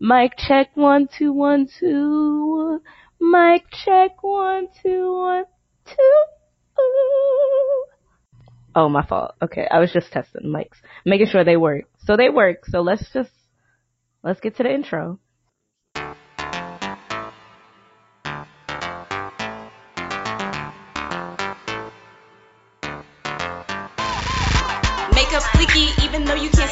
Mic 0.00 0.32
check 0.36 0.70
one 0.74 1.08
two 1.18 1.32
one 1.32 1.68
two. 1.78 2.80
Mic 3.20 3.64
check 3.84 4.22
one 4.22 4.68
two 4.82 5.16
one 5.16 5.44
two. 5.86 6.24
Oh, 8.74 8.88
my 8.88 9.04
fault. 9.04 9.34
Okay, 9.42 9.66
I 9.68 9.80
was 9.80 9.92
just 9.92 10.12
testing 10.12 10.52
mics, 10.52 10.76
making 11.04 11.26
sure 11.26 11.42
they 11.42 11.56
work. 11.56 11.86
So 12.04 12.16
they 12.16 12.30
work. 12.30 12.64
So 12.66 12.80
let's 12.80 13.10
just 13.12 13.32
let's 14.22 14.40
get 14.40 14.56
to 14.56 14.62
the 14.62 14.72
intro. 14.72 15.18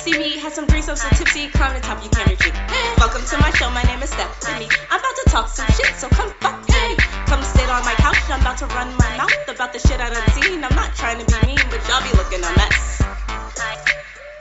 See 0.07 0.19
me. 0.19 0.39
Have 0.39 0.53
some 0.53 0.67
drinks, 0.67 0.89
I'm 0.89 0.97
so 0.97 1.09
tipsy. 1.11 1.49
The 1.49 1.81
top, 1.83 2.03
you 2.03 2.11
can't 2.11 2.31
retreat. 2.31 2.55
Welcome 2.99 3.25
to 3.27 3.39
my 3.39 3.51
show, 3.51 3.69
my 3.71 3.83
name 3.83 4.01
is 4.03 4.11
Stephanie. 4.11 4.69
I'm 4.91 5.01
about 5.01 5.17
to 5.25 5.31
talk 5.31 5.49
some 5.49 5.67
shit, 5.75 5.95
so 5.97 6.09
come 6.09 6.31
fuck 6.41 6.61
with 6.61 6.71
me. 6.71 6.97
Come 7.27 7.43
sit 7.43 7.69
on 7.69 7.85
my 7.85 7.95
couch, 7.99 8.23
I'm 8.31 8.41
about 8.41 8.59
to 8.59 8.67
run 8.67 8.95
my 8.97 9.17
mouth 9.17 9.49
about 9.49 9.73
the 9.73 9.81
shit 9.81 10.01
I 10.01 10.11
done 10.11 10.29
seen. 10.31 10.63
I'm 10.63 10.75
not 10.77 10.95
trying 10.95 11.19
to 11.19 11.27
be 11.27 11.47
mean, 11.47 11.59
but 11.71 11.83
y'all 11.89 12.03
be 12.07 12.17
looking 12.17 12.39
a 12.39 12.53
mess. 12.55 13.03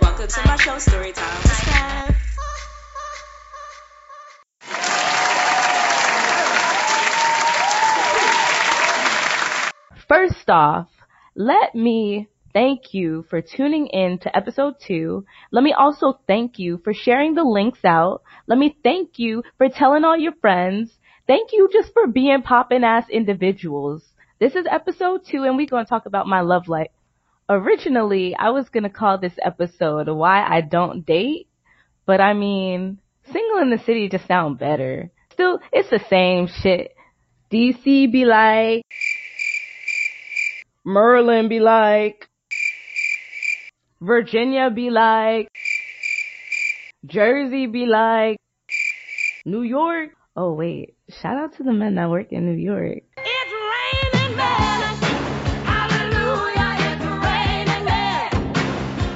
Welcome 0.02 0.28
to 0.28 0.42
my 0.46 0.56
show, 0.58 0.78
story 0.78 1.14
time. 1.14 1.42
with 1.42 1.52
Steph. 1.58 2.16
First 10.08 10.50
off, 10.50 10.90
let 11.36 11.74
me 11.74 12.30
thank 12.56 12.94
you 12.94 13.26
for 13.30 13.42
tuning 13.42 13.88
in 13.88 14.18
to 14.18 14.36
episode 14.36 14.76
two. 14.80 15.26
Let 15.52 15.62
me 15.62 15.74
also 15.74 16.22
thank 16.26 16.58
you 16.58 16.80
for 16.86 16.94
sharing 16.94 17.36
the 17.36 17.44
links 17.44 17.84
out. 17.84 18.22
Let 18.48 18.58
me 18.58 18.78
thank 18.82 19.20
you 19.20 19.44
for 19.58 19.68
telling 19.68 20.06
all 20.06 20.16
your 20.16 20.32
friends. 20.40 20.98
Thank 21.28 21.52
you 21.52 21.70
just 21.72 21.92
for 21.92 22.08
being 22.08 22.44
poppin' 22.44 22.86
ass 22.86 23.10
individuals. 23.10 24.06
This 24.40 24.56
is 24.56 24.66
episode 24.72 25.26
two 25.30 25.44
and 25.44 25.58
we're 25.58 25.66
going 25.66 25.84
to 25.84 25.90
talk 25.90 26.06
about 26.06 26.28
my 26.28 26.42
love 26.42 26.70
life. 26.70 26.92
Originally, 27.50 28.34
I 28.40 28.52
was 28.52 28.70
going 28.70 28.84
to 28.84 28.90
call 28.90 29.18
this 29.18 29.38
episode 29.44 30.08
why 30.08 30.42
I 30.42 30.62
don't 30.62 31.06
date, 31.06 31.50
but 32.06 32.22
I 32.22 32.34
mean, 32.34 33.00
single 33.34 33.60
in 33.60 33.70
the 33.70 33.84
city 33.86 34.08
just 34.08 34.28
sound 34.28 34.60
better. 34.60 35.12
Still, 35.34 35.60
it's 35.74 35.90
the 35.90 36.00
same 36.10 36.48
shit. 36.48 36.96
DC 37.52 38.10
be 38.14 38.24
like, 38.24 38.86
Maryland 40.86 41.50
be 41.50 41.60
like, 41.60 42.30
Virginia 44.06 44.70
be 44.70 44.92
like, 44.92 45.48
Jersey 47.08 47.66
be 47.66 47.88
like, 47.88 48.38
New 49.46 49.64
York. 49.64 50.12
Oh 50.36 50.54
wait, 50.54 50.96
shout 51.10 51.38
out 51.38 51.56
to 51.58 51.64
the 51.64 51.74
men 51.74 51.96
that 51.96 52.08
work 52.12 52.32
in 52.32 52.46
New 52.46 52.62
York. 52.62 53.02
It's 53.18 53.54
raining 53.74 54.38
men. 54.38 54.98
Hallelujah, 55.66 56.76
it's 56.86 57.06
raining 57.26 57.86
men. 57.86 58.30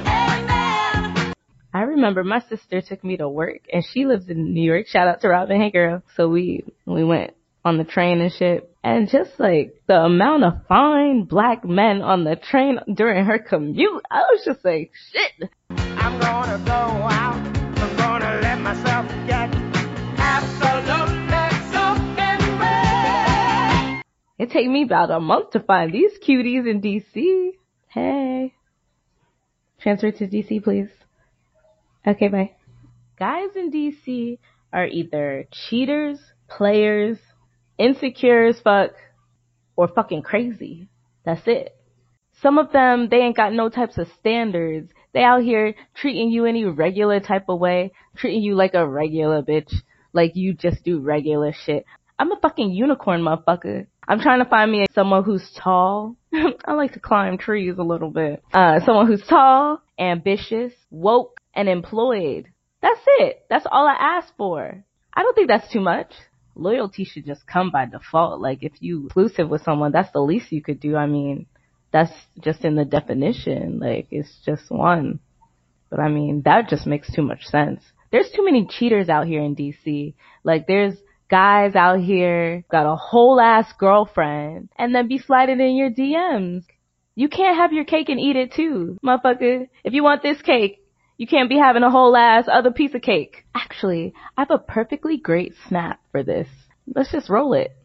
Amen. 0.08 1.34
I 1.72 1.82
remember 1.82 2.24
my 2.24 2.40
sister 2.48 2.80
took 2.80 3.04
me 3.04 3.16
to 3.18 3.28
work 3.28 3.60
and 3.72 3.84
she 3.92 4.06
lives 4.06 4.28
in 4.28 4.52
New 4.52 4.64
York. 4.64 4.88
Shout 4.88 5.06
out 5.06 5.20
to 5.20 5.28
Robin 5.28 5.60
Hey 5.60 5.70
girl. 5.70 6.02
So 6.16 6.28
we, 6.28 6.64
we 6.84 7.04
went 7.04 7.34
on 7.64 7.78
the 7.78 7.84
train 7.84 8.20
and 8.20 8.32
shit. 8.32 8.70
And 8.82 9.08
just 9.10 9.30
like 9.38 9.74
the 9.86 10.00
amount 10.00 10.44
of 10.44 10.66
fine 10.66 11.24
black 11.24 11.64
men 11.64 12.00
on 12.00 12.24
the 12.24 12.36
train 12.36 12.78
during 12.92 13.24
her 13.26 13.38
commute, 13.38 14.02
I 14.10 14.20
was 14.32 14.42
just 14.44 14.64
like, 14.64 14.92
shit. 15.12 15.50
I'm 15.70 16.18
gonna 16.18 16.62
go 16.64 16.72
out. 16.72 17.36
I'm 17.78 17.96
gonna 17.96 18.40
let 18.40 18.58
myself 18.60 19.06
get 19.26 19.54
absolutely 20.16 21.50
soaking 21.72 22.58
wet. 22.58 24.04
It 24.38 24.50
take 24.50 24.68
me 24.68 24.84
about 24.84 25.10
a 25.10 25.20
month 25.20 25.50
to 25.50 25.60
find 25.60 25.92
these 25.92 26.12
cuties 26.26 26.66
in 26.66 26.80
DC. 26.80 27.50
Hey. 27.88 28.54
Transfer 29.82 30.10
to 30.10 30.26
DC, 30.26 30.62
please. 30.62 30.88
Okay, 32.06 32.28
bye. 32.28 32.52
Guys 33.18 33.50
in 33.56 33.70
DC 33.70 34.38
are 34.72 34.86
either 34.86 35.44
cheaters, 35.52 36.18
players, 36.48 37.18
insecure 37.80 38.46
as 38.46 38.60
fuck, 38.60 38.90
or 39.76 39.88
fucking 39.88 40.22
crazy. 40.22 40.88
That's 41.24 41.42
it. 41.46 41.74
Some 42.42 42.58
of 42.58 42.72
them, 42.72 43.08
they 43.10 43.18
ain't 43.18 43.36
got 43.36 43.52
no 43.52 43.68
types 43.68 43.98
of 43.98 44.08
standards. 44.18 44.92
They 45.12 45.22
out 45.22 45.42
here 45.42 45.74
treating 45.94 46.30
you 46.30 46.44
any 46.44 46.64
regular 46.64 47.20
type 47.20 47.46
of 47.48 47.58
way, 47.58 47.92
treating 48.16 48.42
you 48.42 48.54
like 48.54 48.74
a 48.74 48.86
regular 48.86 49.42
bitch, 49.42 49.72
like 50.12 50.36
you 50.36 50.54
just 50.54 50.84
do 50.84 51.00
regular 51.00 51.52
shit. 51.64 51.84
I'm 52.18 52.32
a 52.32 52.40
fucking 52.40 52.70
unicorn, 52.72 53.22
motherfucker. 53.22 53.86
I'm 54.06 54.20
trying 54.20 54.42
to 54.42 54.48
find 54.48 54.70
me 54.70 54.86
someone 54.94 55.24
who's 55.24 55.50
tall. 55.56 56.16
I 56.64 56.72
like 56.74 56.92
to 56.94 57.00
climb 57.00 57.38
trees 57.38 57.76
a 57.78 57.82
little 57.82 58.10
bit. 58.10 58.42
Uh, 58.52 58.80
someone 58.84 59.06
who's 59.06 59.24
tall, 59.26 59.82
ambitious, 59.98 60.72
woke, 60.90 61.40
and 61.54 61.68
employed. 61.68 62.48
That's 62.82 63.00
it. 63.18 63.44
That's 63.48 63.66
all 63.70 63.86
I 63.86 63.96
ask 64.18 64.34
for. 64.36 64.84
I 65.14 65.22
don't 65.22 65.34
think 65.34 65.48
that's 65.48 65.72
too 65.72 65.80
much. 65.80 66.12
Loyalty 66.54 67.04
should 67.04 67.26
just 67.26 67.46
come 67.46 67.70
by 67.70 67.86
default. 67.86 68.40
Like 68.40 68.62
if 68.62 68.72
you 68.80 69.06
exclusive 69.06 69.48
with 69.48 69.62
someone, 69.62 69.92
that's 69.92 70.12
the 70.12 70.20
least 70.20 70.52
you 70.52 70.62
could 70.62 70.80
do. 70.80 70.96
I 70.96 71.06
mean, 71.06 71.46
that's 71.92 72.12
just 72.40 72.64
in 72.64 72.76
the 72.76 72.84
definition. 72.84 73.78
Like 73.80 74.08
it's 74.10 74.38
just 74.44 74.70
one. 74.70 75.20
But 75.90 76.00
I 76.00 76.08
mean, 76.08 76.42
that 76.44 76.68
just 76.68 76.86
makes 76.86 77.12
too 77.12 77.22
much 77.22 77.44
sense. 77.44 77.82
There's 78.12 78.30
too 78.30 78.44
many 78.44 78.66
cheaters 78.66 79.08
out 79.08 79.26
here 79.26 79.42
in 79.42 79.56
DC. 79.56 80.14
Like 80.44 80.66
there's 80.66 80.94
guys 81.28 81.76
out 81.76 82.00
here 82.00 82.64
got 82.70 82.92
a 82.92 82.96
whole 82.96 83.40
ass 83.40 83.72
girlfriend 83.78 84.68
and 84.76 84.94
then 84.94 85.08
be 85.08 85.18
sliding 85.18 85.60
in 85.60 85.76
your 85.76 85.90
DMs. 85.90 86.64
You 87.14 87.28
can't 87.28 87.56
have 87.56 87.72
your 87.72 87.84
cake 87.84 88.08
and 88.08 88.20
eat 88.20 88.36
it 88.36 88.52
too, 88.52 88.98
motherfucker. 89.04 89.68
If 89.84 89.92
you 89.92 90.02
want 90.02 90.22
this 90.22 90.40
cake, 90.42 90.79
you 91.20 91.26
can't 91.26 91.50
be 91.50 91.58
having 91.58 91.82
a 91.82 91.90
whole 91.90 92.16
ass 92.16 92.46
other 92.50 92.70
piece 92.70 92.94
of 92.94 93.02
cake. 93.02 93.44
Actually, 93.54 94.14
I 94.38 94.40
have 94.40 94.50
a 94.50 94.56
perfectly 94.56 95.18
great 95.18 95.54
snap 95.68 96.00
for 96.12 96.22
this. 96.22 96.48
Let's 96.86 97.12
just 97.12 97.28
roll 97.28 97.52
it. 97.52 97.76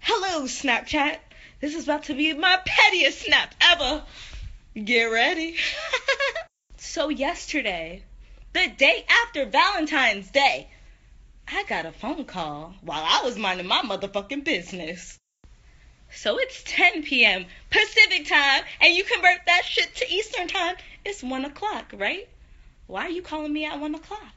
Hello, 0.00 0.44
Snapchat. 0.44 1.16
This 1.62 1.74
is 1.74 1.84
about 1.84 2.02
to 2.04 2.14
be 2.14 2.34
my 2.34 2.60
pettiest 2.66 3.22
snap 3.22 3.54
ever. 3.62 4.04
Get 4.74 5.04
ready. 5.04 5.56
so, 6.76 7.08
yesterday, 7.08 8.02
the 8.52 8.66
day 8.76 9.06
after 9.24 9.46
Valentine's 9.46 10.30
Day, 10.30 10.68
I 11.50 11.64
got 11.64 11.86
a 11.86 11.92
phone 11.92 12.26
call 12.26 12.74
while 12.82 13.02
I 13.02 13.24
was 13.24 13.38
minding 13.38 13.66
my 13.66 13.80
motherfucking 13.80 14.44
business. 14.44 15.16
So 16.10 16.38
it's 16.38 16.62
10 16.64 17.02
p.m. 17.04 17.46
Pacific 17.70 18.28
time, 18.28 18.62
and 18.82 18.94
you 18.94 19.04
convert 19.04 19.46
that 19.46 19.62
shit 19.64 19.94
to 19.96 20.12
Eastern 20.12 20.48
time. 20.48 20.76
It's 21.06 21.22
1 21.22 21.46
o'clock, 21.46 21.94
right? 21.96 22.28
Why 22.88 23.02
are 23.02 23.10
you 23.10 23.20
calling 23.20 23.52
me 23.52 23.66
at 23.66 23.78
1 23.78 23.94
o'clock? 23.94 24.32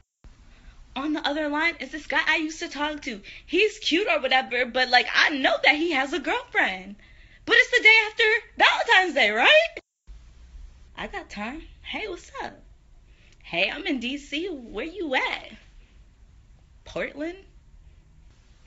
On 0.94 1.14
the 1.14 1.26
other 1.26 1.48
line 1.48 1.74
is 1.80 1.90
this 1.90 2.06
guy 2.06 2.20
I 2.26 2.36
used 2.36 2.58
to 2.58 2.68
talk 2.68 3.00
to. 3.02 3.22
He's 3.46 3.78
cute 3.78 4.06
or 4.06 4.20
whatever, 4.20 4.66
but 4.66 4.90
like 4.90 5.08
I 5.12 5.30
know 5.30 5.56
that 5.64 5.74
he 5.74 5.92
has 5.92 6.12
a 6.12 6.20
girlfriend. 6.20 6.96
But 7.46 7.56
it's 7.58 7.70
the 7.70 7.82
day 7.82 7.96
after 8.06 8.24
Valentine's 8.58 9.14
Day, 9.14 9.30
right? 9.30 9.78
I 10.98 11.06
got 11.06 11.30
time. 11.30 11.62
Hey, 11.82 12.06
what's 12.08 12.30
up? 12.44 12.62
Hey, 13.42 13.70
I'm 13.70 13.86
in 13.86 14.00
DC. 14.00 14.50
Where 14.70 14.84
you 14.84 15.14
at? 15.14 15.52
Portland? 16.84 17.38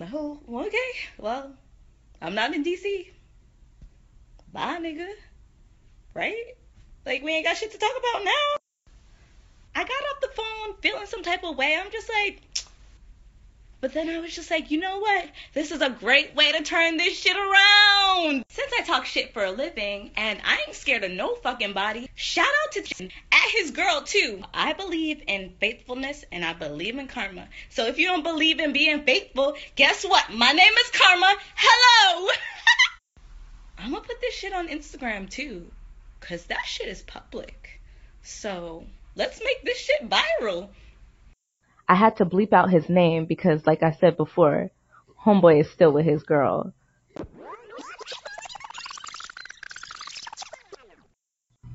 Oh, 0.02 0.40
okay. 0.52 0.92
Well, 1.20 1.54
I'm 2.22 2.34
not 2.34 2.56
in 2.56 2.64
DC. 2.64 3.08
Bye, 4.52 4.80
nigga. 4.80 5.10
Right? 6.16 6.56
Like, 7.06 7.22
we 7.22 7.34
ain't 7.34 7.46
got 7.46 7.58
shit 7.58 7.72
to 7.72 7.78
talk 7.78 7.94
about 8.00 8.26
now. 8.26 8.65
I 9.76 9.84
got 9.84 9.92
off 9.92 10.22
the 10.22 10.30
phone 10.34 10.76
feeling 10.82 11.06
some 11.06 11.22
type 11.22 11.44
of 11.44 11.58
way. 11.58 11.78
I'm 11.78 11.92
just 11.92 12.10
like, 12.10 12.42
but 13.82 13.94
then 13.94 14.10
I 14.10 14.20
was 14.20 14.34
just 14.34 14.50
like, 14.50 14.72
you 14.72 14.80
know 14.80 15.00
what? 15.00 15.30
This 15.54 15.72
is 15.72 15.82
a 15.82 15.90
great 15.90 16.34
way 16.34 16.54
to 16.54 16.64
turn 16.64 16.96
this 16.98 17.20
shit 17.20 17.36
around. 17.36 18.44
Since 18.48 18.72
I 18.80 18.84
talk 18.84 19.06
shit 19.06 19.34
for 19.34 19.44
a 19.44 19.52
living 19.52 20.12
and 20.16 20.40
I 20.44 20.64
ain't 20.66 20.76
scared 20.76 21.04
of 21.04 21.12
no 21.12 21.36
fucking 21.36 21.74
body, 21.74 22.10
shout 22.16 22.48
out 22.48 22.72
to 22.72 23.06
at 23.06 23.52
his 23.58 23.72
girl 23.72 24.02
too. 24.04 24.42
I 24.54 24.74
believe 24.74 25.22
in 25.28 25.54
faithfulness 25.60 26.24
and 26.32 26.46
I 26.46 26.54
believe 26.54 26.98
in 26.98 27.08
karma. 27.08 27.50
So 27.70 27.86
if 27.86 28.00
you 28.00 28.08
don't 28.08 28.24
believe 28.24 28.60
in 28.60 28.72
being 28.72 29.04
faithful, 29.04 29.56
guess 29.76 30.04
what? 30.06 30.32
My 30.32 30.52
name 30.52 30.74
is 30.74 30.92
Karma. 30.92 31.36
Hello. 31.56 32.30
I'm 33.78 33.92
gonna 33.92 34.06
put 34.06 34.22
this 34.22 34.34
shit 34.34 34.54
on 34.54 34.70
Instagram 34.70 35.30
too, 35.30 35.70
cause 36.22 36.46
that 36.46 36.66
shit 36.66 36.88
is 36.88 37.02
public. 37.04 37.82
So 38.24 38.86
let's 39.16 39.40
make 39.44 39.64
this 39.64 39.78
shit 39.78 40.10
viral. 40.10 40.70
I 41.88 41.96
had 41.96 42.18
to 42.18 42.26
bleep 42.26 42.54
out 42.54 42.72
his 42.72 42.90
name 42.90 43.26
because, 43.26 43.66
like 43.66 43.84
I 43.84 43.92
said 43.92 44.18
before, 44.18 44.72
homeboy 45.26 45.62
is 45.62 45.72
still 45.72 45.92
with 45.92 46.06
his 46.06 46.24
girl. 46.24 46.74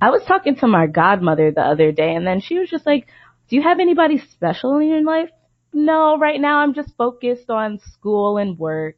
I 0.03 0.11
was 0.11 0.23
talking 0.25 0.57
to 0.57 0.67
my 0.67 0.87
godmother 0.87 1.51
the 1.53 1.61
other 1.61 1.93
day 1.93 2.15
and 2.15 2.27
then 2.27 2.41
she 2.41 2.59
was 2.59 2.71
just 2.71 2.87
like, 2.87 3.07
do 3.49 3.57
you 3.57 3.63
have 3.63 3.81
anybody 3.81 4.19
special 4.19 4.79
in 4.79 4.89
your 4.89 5.03
life? 5.03 5.31
no, 5.73 6.19
right 6.19 6.41
now 6.41 6.59
I'm 6.59 6.75
just 6.75 6.97
focused 6.97 7.51
on 7.51 7.79
school 7.79 8.39
and 8.39 8.59
work, 8.59 8.97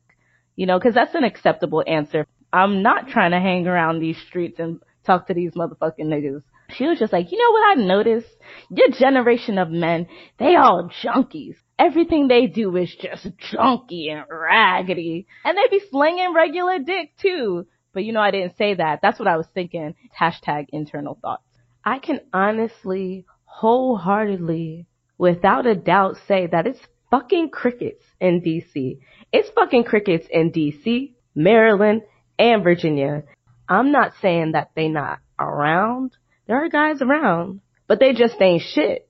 you 0.57 0.67
know, 0.67 0.79
cause 0.81 0.95
that's 0.95 1.15
an 1.15 1.25
acceptable 1.25 1.85
answer. 1.87 2.27
I'm 2.53 2.83
not 2.83 3.09
trying 3.09 3.33
to 3.33 3.41
hang 3.41 3.67
around 3.67 4.01
these 4.01 4.19
streets 4.29 4.59
and 4.59 4.81
talk 5.05 5.27
to 5.27 5.35
these 5.35 5.53
motherfucking 5.53 6.01
niggas. 6.01 6.43
She 6.77 6.87
was 6.87 6.99
just 6.99 7.13
like, 7.13 7.33
you 7.33 7.39
know 7.39 7.51
what 7.51 7.79
I 7.79 7.83
noticed? 7.83 8.29
Your 8.71 8.91
generation 8.91 9.59
of 9.59 9.71
men, 9.71 10.07
they 10.39 10.57
all 10.57 10.91
junkies. 11.03 11.57
Everything 11.79 12.29
they 12.29 12.47
do 12.47 12.77
is 12.77 12.95
just 12.95 13.29
junky 13.39 14.11
and 14.11 14.25
raggedy. 14.31 15.27
And 15.45 15.57
they 15.57 15.69
be 15.71 15.83
slinging 15.91 16.35
regular 16.35 16.79
dick 16.79 17.17
too. 17.21 17.67
But 17.93 18.05
you 18.05 18.13
know, 18.13 18.21
I 18.21 18.31
didn't 18.31 18.57
say 18.57 18.75
that. 18.75 19.01
That's 19.03 19.19
what 19.19 19.29
I 19.29 19.37
was 19.37 19.47
thinking. 19.53 19.95
Hashtag 20.19 20.67
internal 20.73 21.19
thoughts. 21.21 21.43
I 21.85 21.99
can 21.99 22.21
honestly, 22.33 23.27
wholeheartedly, 23.45 24.87
without 25.19 25.67
a 25.67 25.75
doubt 25.75 26.17
say 26.27 26.47
that 26.47 26.67
it's 26.67 26.81
fucking 27.11 27.51
crickets 27.51 28.05
in 28.21 28.41
DC. 28.41 28.99
It's 29.33 29.51
fucking 29.51 29.85
crickets 29.85 30.27
in 30.31 30.53
DC, 30.53 31.13
Maryland, 31.35 32.03
and 32.39 32.63
Virginia. 32.63 33.25
I'm 33.69 33.93
not 33.93 34.13
saying 34.21 34.53
that 34.53 34.71
they 34.75 34.89
not 34.89 35.19
around. 35.39 36.17
There 36.49 36.65
are 36.65 36.69
guys 36.69 37.01
around, 37.01 37.61
but 37.87 38.01
they 38.01 38.15
just 38.15 38.41
ain't 38.41 38.63
shit. 38.63 39.09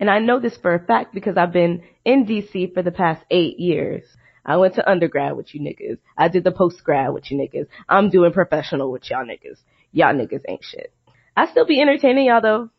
And 0.00 0.10
I 0.10 0.18
know 0.18 0.40
this 0.40 0.56
for 0.56 0.74
a 0.74 0.84
fact 0.84 1.14
because 1.14 1.36
I've 1.36 1.52
been 1.52 1.84
in 2.04 2.26
DC 2.26 2.74
for 2.74 2.82
the 2.82 2.90
past 2.90 3.22
eight 3.30 3.60
years. 3.60 4.02
I 4.44 4.56
went 4.56 4.74
to 4.74 4.90
undergrad 4.90 5.36
with 5.36 5.54
you 5.54 5.60
niggas. 5.60 5.98
I 6.18 6.26
did 6.26 6.42
the 6.42 6.50
post 6.50 6.82
grad 6.82 7.14
with 7.14 7.30
you 7.30 7.38
niggas. 7.38 7.68
I'm 7.88 8.10
doing 8.10 8.32
professional 8.32 8.90
with 8.90 9.08
y'all 9.08 9.24
niggas. 9.24 9.58
Y'all 9.92 10.12
niggas 10.12 10.42
ain't 10.48 10.64
shit. 10.64 10.92
I 11.36 11.46
still 11.46 11.66
be 11.66 11.80
entertaining 11.80 12.26
y'all 12.26 12.40
though. 12.40 12.70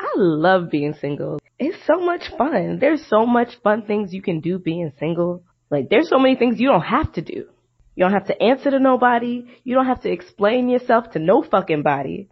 I 0.00 0.12
love 0.16 0.68
being 0.68 0.94
single. 1.00 1.38
It's 1.60 1.78
so 1.86 2.00
much 2.00 2.22
fun. 2.36 2.78
There's 2.80 3.06
so 3.06 3.24
much 3.24 3.50
fun 3.62 3.82
things 3.82 4.12
you 4.12 4.20
can 4.20 4.40
do 4.40 4.58
being 4.58 4.92
single. 4.98 5.44
Like 5.70 5.88
there's 5.90 6.08
so 6.08 6.18
many 6.18 6.34
things 6.34 6.58
you 6.58 6.66
don't 6.68 6.82
have 6.82 7.12
to 7.12 7.22
do. 7.22 7.46
You 7.94 8.04
don't 8.04 8.12
have 8.12 8.26
to 8.26 8.42
answer 8.42 8.70
to 8.70 8.78
nobody. 8.78 9.44
You 9.62 9.74
don't 9.74 9.86
have 9.86 10.02
to 10.02 10.10
explain 10.10 10.68
yourself 10.68 11.12
to 11.12 11.18
no 11.18 11.42
fucking 11.42 11.82
body. 11.82 12.28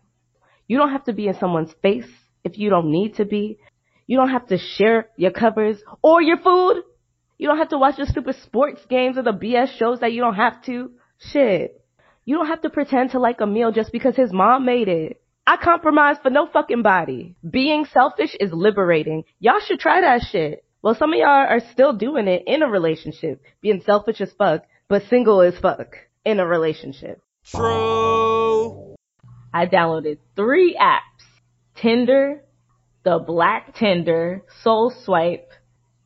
You 0.67 0.79
don't 0.79 0.91
have 0.93 1.05
to 1.05 1.13
be 1.13 1.29
in 1.29 1.35
someone's 1.39 1.73
face 1.83 2.09
if 2.45 2.59
you 2.59 2.71
don't 2.71 2.91
need 2.91 3.17
to 3.17 3.25
be. 3.25 3.59
You 4.07 4.17
don't 4.17 4.31
have 4.31 4.47
to 4.49 4.59
share 4.59 5.09
your 5.17 5.31
covers 5.31 5.83
or 6.03 6.21
your 6.21 6.39
food. 6.39 6.83
You 7.39 7.49
don't 7.49 7.59
have 7.59 7.71
to 7.71 7.79
watch 7.79 7.97
the 7.97 8.07
stupid 8.07 8.37
sports 8.43 8.81
games 8.89 9.17
or 9.19 9.23
the 9.23 9.33
BS 9.33 9.77
shows 9.79 10.01
that 10.01 10.13
you 10.13 10.21
don't 10.21 10.35
have 10.35 10.63
to. 10.65 10.93
Shit. 11.19 11.81
You 12.25 12.37
don't 12.37 12.47
have 12.47 12.63
to 12.63 12.71
pretend 12.71 13.11
to 13.11 13.19
like 13.19 13.41
a 13.41 13.47
meal 13.47 13.73
just 13.73 13.93
because 13.93 14.17
his 14.17 14.33
mom 14.33 14.65
made 14.65 14.89
it. 14.89 15.21
I 15.47 15.57
compromise 15.57 16.17
for 16.23 16.31
no 16.31 16.47
fucking 16.47 16.83
body. 16.83 17.35
Being 17.49 17.85
selfish 17.87 18.37
is 18.39 18.53
liberating. 18.53 19.25
Y'all 19.41 19.61
should 19.61 19.81
try 19.81 20.01
that 20.01 20.23
shit. 20.31 20.65
Well, 20.83 20.95
some 20.95 21.13
of 21.13 21.19
y'all 21.19 21.29
are 21.29 21.63
still 21.73 21.93
doing 21.93 22.29
it 22.29 22.45
in 22.47 22.63
a 22.63 22.69
relationship, 22.69 23.41
being 23.61 23.83
selfish 23.85 24.21
as 24.21 24.33
fuck, 24.33 24.63
but 24.93 25.09
single 25.09 25.41
as 25.41 25.57
fuck 25.57 25.97
in 26.23 26.39
a 26.39 26.47
relationship. 26.47 27.19
True. 27.47 28.95
I 29.55 29.65
downloaded 29.65 30.19
three 30.37 30.77
apps. 30.79 31.25
Tinder, 31.75 32.43
the 33.03 33.19
Black 33.19 33.75
Tinder, 33.75 34.43
Soul 34.63 34.91
Swipe, 34.91 35.49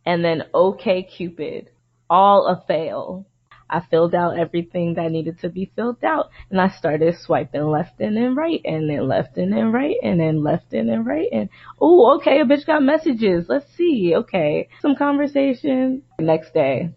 and 0.05 0.25
then 0.25 0.45
OK 0.55 1.03
Cupid. 1.03 1.71
All 2.09 2.47
a 2.47 2.65
fail. 2.69 3.27
I 3.69 3.81
filled 3.91 4.15
out 4.15 4.39
everything 4.39 4.95
that 4.95 5.11
needed 5.11 5.41
to 5.41 5.49
be 5.49 5.73
filled 5.75 6.05
out 6.05 6.31
and 6.51 6.61
I 6.61 6.69
started 6.69 7.17
swiping 7.19 7.67
left 7.67 8.01
and 8.01 8.17
then 8.17 8.37
right 8.37 8.61
and 8.65 8.89
then 8.89 9.09
left 9.09 9.37
and 9.37 9.53
then 9.53 9.73
right 9.73 9.97
and 10.03 10.21
then 10.21 10.45
left 10.45 10.73
and 10.73 10.89
then 10.89 11.05
right 11.05 11.29
and 11.33 11.49
oh 11.81 12.17
okay 12.17 12.41
a 12.41 12.45
bitch 12.45 12.65
got 12.65 12.85
messages 12.85 13.47
let's 13.49 13.67
see 13.77 14.15
okay 14.17 14.69
some 14.81 14.95
conversation 14.95 16.03
next 16.21 16.55
day 16.55 16.93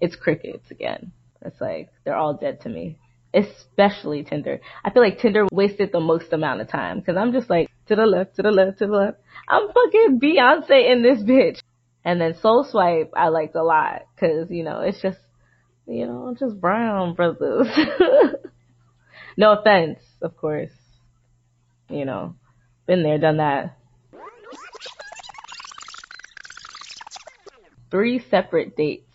it's 0.00 0.16
crickets 0.16 0.70
again 0.70 1.12
it's 1.42 1.60
like 1.60 1.88
they're 2.04 2.16
all 2.16 2.34
dead 2.34 2.60
to 2.60 2.68
me 2.68 2.98
especially 3.32 4.24
Tinder 4.24 4.60
I 4.84 4.90
feel 4.90 5.02
like 5.02 5.18
Tinder 5.18 5.46
wasted 5.52 5.90
the 5.92 6.00
most 6.00 6.32
amount 6.32 6.60
of 6.60 6.68
time 6.68 6.98
because 6.98 7.16
I'm 7.16 7.32
just 7.32 7.48
like 7.48 7.68
to 7.86 7.96
the 7.96 8.06
left 8.06 8.36
to 8.36 8.42
the 8.42 8.50
left 8.50 8.78
to 8.78 8.86
the 8.86 8.92
left 8.92 9.18
I'm 9.48 9.68
fucking 9.68 10.20
Beyonce 10.20 10.90
in 10.90 11.02
this 11.02 11.22
bitch 11.22 11.60
and 12.04 12.20
then 12.20 12.34
Soul 12.40 12.64
Swipe 12.64 13.10
I 13.14 13.28
liked 13.28 13.54
a 13.54 13.62
lot 13.62 14.02
because, 14.14 14.50
you 14.50 14.64
know, 14.64 14.80
it's 14.80 15.00
just, 15.02 15.18
you 15.86 16.06
know, 16.06 16.34
just 16.38 16.60
brown 16.60 17.14
brothers. 17.14 17.68
no 19.36 19.52
offense, 19.52 20.00
of 20.22 20.36
course. 20.36 20.72
You 21.88 22.04
know, 22.04 22.36
been 22.86 23.02
there, 23.02 23.18
done 23.18 23.38
that. 23.38 23.76
Three 27.90 28.24
separate 28.30 28.76
dates. 28.76 29.09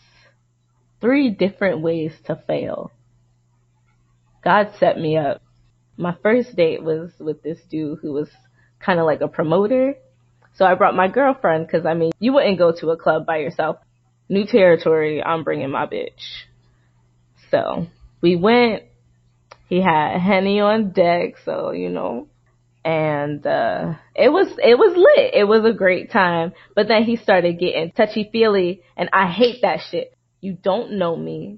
Three 1.05 1.29
different 1.29 1.81
ways 1.81 2.13
to 2.25 2.35
fail. 2.47 2.91
God 4.43 4.71
set 4.79 4.97
me 4.97 5.17
up. 5.17 5.41
My 5.97 6.15
first 6.23 6.55
date 6.55 6.83
was 6.83 7.11
with 7.19 7.41
this 7.41 7.59
dude 7.69 7.99
who 8.01 8.11
was 8.11 8.29
kind 8.79 8.99
of 8.99 9.05
like 9.05 9.21
a 9.21 9.27
promoter 9.27 9.95
so 10.57 10.65
I 10.65 10.75
brought 10.75 10.95
my 10.95 11.09
girlfriend 11.09 11.67
because 11.67 11.85
I 11.85 11.93
mean, 11.93 12.11
you 12.19 12.33
wouldn't 12.33 12.57
go 12.57 12.71
to 12.79 12.91
a 12.91 12.97
club 12.97 13.25
by 13.25 13.37
yourself. 13.37 13.77
New 14.29 14.45
territory, 14.45 15.21
I'm 15.21 15.43
bringing 15.43 15.69
my 15.69 15.85
bitch. 15.85 16.45
So 17.51 17.87
we 18.21 18.35
went. 18.35 18.83
He 19.67 19.81
had 19.81 20.19
Henny 20.19 20.61
on 20.61 20.91
deck, 20.91 21.35
so 21.43 21.71
you 21.71 21.89
know, 21.89 22.27
and 22.85 23.45
uh 23.45 23.95
it 24.15 24.29
was 24.29 24.47
it 24.63 24.77
was 24.77 24.95
lit. 24.95 25.33
It 25.33 25.43
was 25.43 25.65
a 25.65 25.73
great 25.73 26.11
time. 26.11 26.53
But 26.73 26.87
then 26.87 27.03
he 27.03 27.17
started 27.17 27.59
getting 27.59 27.91
touchy 27.91 28.29
feely, 28.31 28.81
and 28.95 29.09
I 29.11 29.29
hate 29.29 29.61
that 29.63 29.81
shit. 29.91 30.14
You 30.45 30.53
don't 30.53 30.99
know 30.99 31.15
me. 31.15 31.57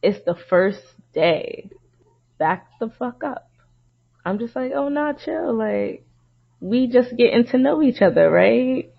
It's 0.00 0.24
the 0.24 0.34
first 0.34 0.82
day. 1.12 1.68
Back 2.38 2.66
the 2.80 2.88
fuck 2.88 3.22
up. 3.22 3.50
I'm 4.24 4.38
just 4.38 4.56
like, 4.56 4.72
oh 4.74 4.88
nah, 4.88 5.12
chill. 5.12 5.52
Like, 5.52 6.06
we 6.60 6.86
just 6.86 7.14
getting 7.14 7.44
to 7.48 7.58
know 7.58 7.82
each 7.82 8.00
other, 8.00 8.30
right? 8.30 8.90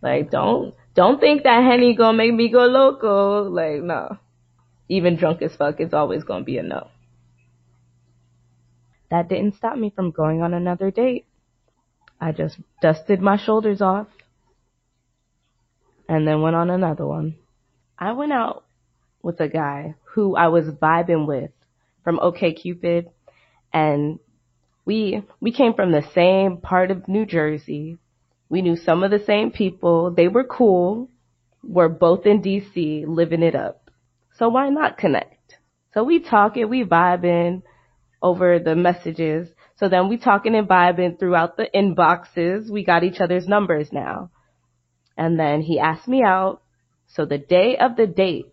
Like, 0.00 0.30
don't, 0.30 0.74
don't 0.94 1.20
think 1.20 1.42
that 1.42 1.62
Henny 1.62 1.94
gonna 1.94 2.16
make 2.16 2.32
me 2.32 2.48
go 2.48 2.64
loco. 2.64 3.42
Like, 3.42 3.82
no. 3.82 4.16
Even 4.88 5.16
drunk 5.16 5.42
as 5.42 5.54
fuck, 5.54 5.78
it's 5.78 5.92
always 5.92 6.24
gonna 6.24 6.42
be 6.42 6.56
a 6.56 6.62
no. 6.62 6.88
That 9.10 9.28
didn't 9.28 9.56
stop 9.56 9.76
me 9.76 9.92
from 9.94 10.10
going 10.10 10.40
on 10.40 10.54
another 10.54 10.90
date. 10.90 11.26
I 12.18 12.32
just 12.32 12.56
dusted 12.80 13.20
my 13.20 13.36
shoulders 13.36 13.82
off 13.82 14.06
and 16.08 16.26
then 16.26 16.40
went 16.40 16.56
on 16.56 16.70
another 16.70 17.06
one. 17.06 17.36
I 18.00 18.12
went 18.12 18.32
out 18.32 18.64
with 19.22 19.38
a 19.40 19.48
guy 19.48 19.94
who 20.14 20.34
I 20.34 20.48
was 20.48 20.64
vibing 20.64 21.26
with 21.26 21.50
from 22.02 22.18
OKCupid 22.18 23.10
and 23.72 24.18
we 24.86 25.22
we 25.38 25.52
came 25.52 25.74
from 25.74 25.92
the 25.92 26.08
same 26.14 26.56
part 26.56 26.90
of 26.90 27.06
New 27.06 27.26
Jersey. 27.26 27.98
We 28.48 28.62
knew 28.62 28.76
some 28.76 29.04
of 29.04 29.10
the 29.10 29.22
same 29.24 29.50
people. 29.50 30.10
They 30.10 30.28
were 30.28 30.44
cool. 30.44 31.10
We're 31.62 31.88
both 31.88 32.24
in 32.24 32.42
DC 32.42 33.04
living 33.06 33.42
it 33.42 33.54
up. 33.54 33.90
So 34.38 34.48
why 34.48 34.70
not 34.70 34.96
connect? 34.96 35.56
So 35.92 36.02
we 36.02 36.20
talking, 36.20 36.68
we 36.70 36.84
vibing 36.84 37.62
over 38.22 38.58
the 38.58 38.74
messages. 38.74 39.48
So 39.76 39.88
then 39.88 40.08
we 40.08 40.16
talking 40.16 40.54
and 40.54 40.66
vibing 40.66 41.18
throughout 41.18 41.58
the 41.58 41.68
inboxes. 41.74 42.70
We 42.70 42.84
got 42.84 43.04
each 43.04 43.20
other's 43.20 43.46
numbers 43.46 43.92
now. 43.92 44.30
And 45.16 45.38
then 45.38 45.60
he 45.60 45.78
asked 45.78 46.08
me 46.08 46.22
out. 46.24 46.62
So 47.14 47.24
the 47.24 47.38
day 47.38 47.76
of 47.76 47.96
the 47.96 48.06
date, 48.06 48.46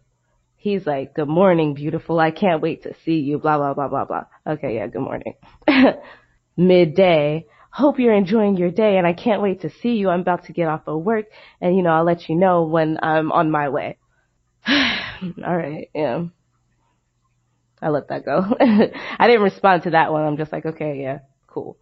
he's 0.56 0.86
like, 0.86 1.14
good 1.14 1.28
morning, 1.28 1.74
beautiful. 1.74 2.20
I 2.20 2.32
can't 2.32 2.62
wait 2.62 2.84
to 2.84 2.94
see 3.06 3.20
you. 3.20 3.38
Blah, 3.38 3.58
blah, 3.58 3.74
blah, 3.74 3.88
blah, 3.88 4.06
blah. 4.06 4.26
Okay. 4.48 4.76
Yeah. 4.76 4.88
Good 4.88 5.02
morning. 5.02 5.34
Midday. 6.58 7.46
Hope 7.70 8.00
you're 8.00 8.16
enjoying 8.16 8.58
your 8.58 8.72
day 8.72 8.98
and 8.98 9.06
I 9.06 9.14
can't 9.14 9.42
wait 9.42 9.62
to 9.62 9.70
see 9.82 9.96
you. 9.96 10.10
I'm 10.10 10.22
about 10.22 10.46
to 10.46 10.54
get 10.54 10.68
off 10.68 10.88
of 10.88 11.04
work 11.04 11.26
and 11.62 11.76
you 11.76 11.84
know, 11.84 11.92
I'll 11.92 12.04
let 12.04 12.28
you 12.28 12.36
know 12.36 12.64
when 12.64 12.98
I'm 13.02 13.32
on 13.32 13.52
my 13.52 13.70
way. 13.70 13.98
All 14.68 15.56
right. 15.56 15.90
Yeah. 15.94 16.26
I 17.80 17.90
let 17.90 18.08
that 18.08 18.26
go. 18.26 18.44
I 19.20 19.28
didn't 19.28 19.44
respond 19.44 19.84
to 19.84 19.92
that 19.92 20.12
one. 20.12 20.24
I'm 20.24 20.38
just 20.38 20.52
like, 20.52 20.66
okay, 20.66 21.00
yeah, 21.00 21.20
cool. 21.46 21.78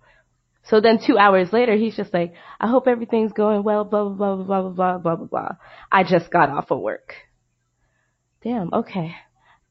So 0.68 0.82
then 0.82 1.00
two 1.06 1.18
hours 1.18 1.54
later, 1.54 1.76
he's 1.76 1.96
just 1.96 2.14
like, 2.14 2.34
I 2.60 2.68
hope 2.68 2.88
everything's 2.88 3.34
going 3.34 3.64
well, 3.64 3.84
blah, 3.84 4.10
blah, 4.10 4.36
blah, 4.36 4.44
blah, 4.44 4.62
blah, 4.62 4.72
blah, 4.72 4.98
blah, 4.98 5.16
blah, 5.16 5.26
blah. 5.26 5.50
I 5.92 6.04
just 6.04 6.32
got 6.32 6.50
off 6.50 6.72
of 6.72 6.80
work. 6.80 7.14
Damn, 8.44 8.74
okay. 8.74 9.16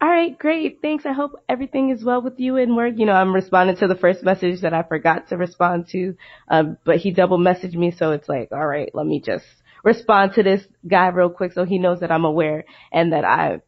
All 0.01 0.09
right, 0.09 0.39
great. 0.39 0.81
Thanks. 0.83 1.07
I 1.07 1.13
hope 1.13 1.33
everything 1.49 1.91
is 1.91 2.05
well 2.05 2.21
with 2.21 2.39
you 2.39 2.57
and 2.57 2.77
work. 2.77 2.95
You 2.97 3.07
know, 3.07 3.13
I'm 3.13 3.35
responding 3.35 3.77
to 3.77 3.89
the 3.89 3.95
first 3.95 4.23
message 4.23 4.61
that 4.61 4.75
I 4.75 4.83
forgot 4.83 5.29
to 5.29 5.37
respond 5.37 5.89
to. 5.93 6.15
Um, 6.49 6.77
but 6.85 6.99
he 6.99 7.13
double 7.13 7.39
messaged 7.39 7.75
me. 7.75 7.91
So 7.91 8.13
it's 8.13 8.29
like, 8.29 8.49
all 8.53 8.67
right, 8.67 8.91
let 8.93 9.07
me 9.07 9.23
just 9.25 9.47
respond 9.83 10.35
to 10.35 10.43
this 10.43 10.63
guy 10.87 11.09
real 11.09 11.31
quick 11.31 11.53
so 11.53 11.65
he 11.65 11.79
knows 11.79 12.01
that 12.01 12.11
I'm 12.13 12.25
aware 12.25 12.65
and 12.93 13.13
that 13.13 13.25
I, 13.25 13.61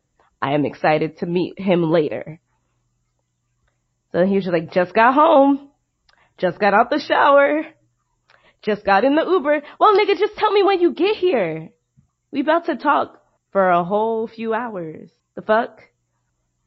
I 0.42 0.54
am 0.54 0.64
excited 0.64 1.18
to 1.18 1.26
meet 1.26 1.58
him 1.58 1.82
later. 1.90 2.40
So 4.12 4.24
he 4.24 4.34
was 4.34 4.44
just 4.44 4.52
like, 4.52 4.72
just 4.72 4.94
got 4.94 5.14
home. 5.14 5.70
Just 6.38 6.58
got 6.58 6.74
out 6.74 6.90
the 6.90 7.00
shower. 7.00 7.62
Just 8.62 8.84
got 8.84 9.04
in 9.04 9.14
the 9.14 9.24
Uber. 9.24 9.62
Well, 9.78 9.96
nigga, 9.96 10.18
just 10.18 10.36
tell 10.36 10.50
me 10.50 10.62
when 10.62 10.80
you 10.80 10.92
get 10.92 11.16
here. 11.16 11.70
We 12.30 12.40
about 12.40 12.66
to 12.66 12.76
talk 12.76 13.22
for 13.52 13.70
a 13.70 13.84
whole 13.84 14.26
few 14.26 14.52
hours. 14.52 15.10
The 15.34 15.42
fuck? 15.42 15.80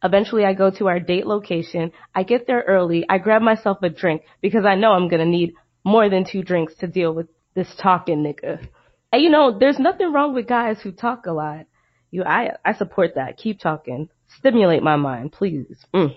Eventually 0.04 0.46
I 0.46 0.54
go 0.54 0.72
to 0.72 0.88
our 0.88 1.00
date 1.00 1.28
location. 1.28 1.92
I 2.16 2.24
get 2.24 2.48
there 2.48 2.64
early. 2.66 3.06
I 3.10 3.18
grab 3.18 3.42
myself 3.42 3.80
a 3.84 3.90
drink 3.90 4.22
because 4.42 4.66
I 4.66 4.76
know 4.76 4.94
I'm 4.94 5.10
gonna 5.10 5.26
need 5.26 5.54
more 5.84 6.10
than 6.10 6.26
two 6.26 6.42
drinks 6.42 6.74
to 6.76 6.88
deal 6.88 7.14
with 7.14 7.28
this 7.54 7.68
talking 7.82 8.24
nigga. 8.24 8.66
And 9.12 9.22
you 9.22 9.30
know, 9.30 9.58
there's 9.60 9.80
nothing 9.80 10.14
wrong 10.14 10.34
with 10.34 10.48
guys 10.48 10.80
who 10.82 10.92
talk 10.92 11.26
a 11.26 11.32
lot. 11.32 11.66
You, 12.12 12.24
I, 12.24 12.52
I 12.64 12.74
support 12.74 13.16
that. 13.16 13.38
Keep 13.38 13.60
talking. 13.60 14.10
Stimulate 14.38 14.84
my 14.84 14.96
mind, 14.96 15.32
please. 15.32 15.86
Mm. 15.94 16.16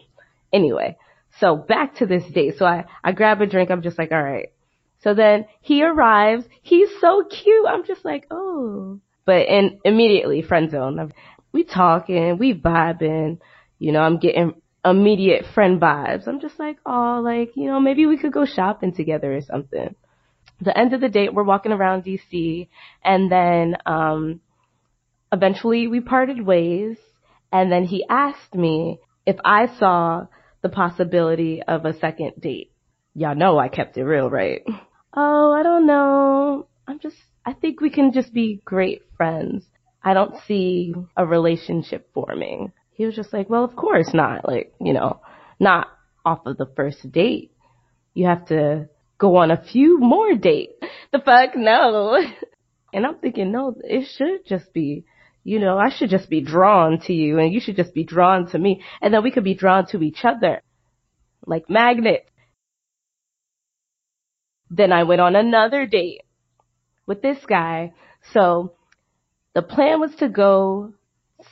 Anyway, 0.53 0.97
so 1.41 1.57
back 1.57 1.97
to 1.97 2.07
this 2.07 2.25
date. 2.33 2.55
So 2.59 2.67
I, 2.67 2.85
I 3.03 3.13
grab 3.13 3.41
a 3.41 3.47
drink. 3.47 3.71
I'm 3.71 3.83
just 3.83 3.99
like, 3.99 4.13
all 4.13 4.23
right. 4.23 4.51
So 5.03 5.15
then 5.15 5.47
he 5.61 5.83
arrives. 5.83 6.45
He's 6.63 6.89
so 7.01 7.25
cute. 7.25 7.67
I'm 7.67 7.85
just 7.85 8.05
like, 8.05 8.27
oh. 8.31 9.01
But 9.25 9.49
and 9.49 9.79
immediately 9.85 10.43
friend 10.43 10.71
zone. 10.71 11.13
We 11.53 11.65
talking, 11.65 12.39
we 12.39 12.55
vibing. 12.55 13.39
You 13.79 13.93
know, 13.93 14.01
I'm 14.01 14.19
getting 14.19 14.55
immediate 14.85 15.45
friend 15.55 15.81
vibes. 15.81 16.27
I'm 16.27 16.41
just 16.41 16.59
like, 16.59 16.79
oh, 16.87 17.21
like 17.23 17.53
you 17.57 17.67
know, 17.67 17.81
maybe 17.81 18.07
we 18.07 18.19
could 18.19 18.33
go 18.33 18.47
shopping 18.47 18.95
together 18.95 19.35
or 19.35 19.41
something. 19.43 19.95
The 20.61 20.77
end 20.77 20.93
of 20.93 21.01
the 21.01 21.09
date, 21.09 21.35
we're 21.35 21.43
walking 21.43 21.73
around 21.73 22.05
DC, 22.05 22.69
and 23.05 23.31
then 23.31 23.77
um, 23.87 24.41
eventually 25.33 25.89
we 25.89 26.01
parted 26.01 26.45
ways. 26.45 26.97
And 27.51 27.71
then 27.71 27.85
he 27.85 28.05
asked 28.09 28.55
me 28.55 28.99
if 29.27 29.37
I 29.45 29.67
saw 29.79 30.27
the 30.63 30.69
possibility 30.69 31.63
of 31.63 31.85
a 31.85 31.99
second 31.99 32.41
date. 32.41 32.73
Y'all 33.15 33.35
know 33.35 33.59
I 33.59 33.69
kept 33.69 33.97
it 33.97 34.05
real, 34.05 34.31
right? 34.31 34.63
Oh, 35.15 35.53
I 35.53 35.63
don't 35.63 35.87
know. 35.87 36.67
I'm 36.87 36.99
just, 36.99 37.17
I 37.45 37.53
think 37.53 37.81
we 37.81 37.91
can 37.91 38.13
just 38.13 38.33
be 38.33 38.63
great 38.65 39.03
friends. 39.17 39.65
I 40.03 40.15
don't 40.15 40.35
see 40.47 40.95
a 41.17 41.27
relationship 41.27 42.09
forming. 42.15 42.73
He 42.95 43.05
was 43.05 43.15
just 43.15 43.33
like, 43.33 43.51
well, 43.51 43.65
of 43.65 43.77
course 43.77 44.11
not. 44.15 44.49
Like, 44.49 44.73
you 44.81 44.93
know, 44.93 45.21
not 45.61 45.89
off 46.25 46.47
of 46.47 46.57
the 46.57 46.71
first 46.77 47.11
date. 47.13 47.53
You 48.15 48.27
have 48.27 48.47
to 48.47 48.89
go 49.19 49.37
on 49.37 49.51
a 49.51 49.63
few 49.63 49.99
more 49.99 50.35
dates. 50.35 50.75
The 51.13 51.19
fuck 51.19 51.57
no. 51.57 52.19
And 52.95 53.07
I'm 53.07 53.15
thinking, 53.17 53.53
no, 53.53 53.75
it 53.83 54.07
should 54.19 54.47
just 54.47 54.71
be, 54.75 55.07
you 55.45 55.59
know, 55.59 55.79
I 55.79 55.91
should 55.91 56.11
just 56.11 56.31
be 56.31 56.41
drawn 56.41 57.01
to 57.07 57.13
you 57.13 57.39
and 57.39 57.53
you 57.53 57.61
should 57.61 57.77
just 57.77 57.95
be 57.95 58.05
drawn 58.05 58.49
to 58.51 58.59
me. 58.59 58.83
And 59.01 59.13
then 59.13 59.23
we 59.23 59.31
could 59.31 59.45
be 59.45 59.55
drawn 59.55 59.87
to 59.89 60.03
each 60.03 60.25
other 60.25 60.63
like 61.47 61.69
magnets. 61.69 62.29
Then 64.71 64.93
I 64.93 65.03
went 65.03 65.21
on 65.21 65.37
another 65.37 65.87
date 65.87 66.23
with 67.07 67.23
this 67.23 67.39
guy. 67.47 67.93
So 68.33 68.75
the 69.55 69.63
plan 69.63 70.01
was 70.01 70.15
to 70.17 70.29
go 70.29 70.95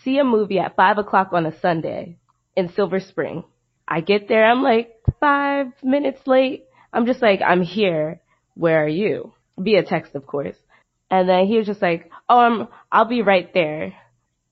see 0.03 0.19
a 0.19 0.25
movie 0.25 0.59
at 0.59 0.77
five 0.77 0.99
o'clock 0.99 1.31
on 1.33 1.45
a 1.45 1.61
Sunday 1.61 2.19
in 2.57 2.73
Silver 2.73 3.01
Spring. 3.01 3.45
I 3.87 4.01
get 4.01 4.29
there, 4.29 4.49
I'm 4.49 4.63
like 4.63 4.93
five 5.19 5.67
minutes 5.83 6.21
late. 6.27 6.65
I'm 6.93 7.07
just 7.07 7.21
like, 7.21 7.41
I'm 7.43 7.63
here. 7.63 8.21
Where 8.55 8.85
are 8.85 8.89
you? 8.89 9.33
Via 9.59 9.83
text, 9.83 10.15
of 10.15 10.27
course. 10.27 10.57
And 11.11 11.29
then 11.29 11.47
he 11.47 11.59
was 11.59 11.67
just 11.67 11.83
like, 11.83 12.11
oh, 12.29 12.39
I'm, 12.39 12.69
I'll 12.91 13.07
be 13.07 13.23
right 13.23 13.53
there. 13.53 13.95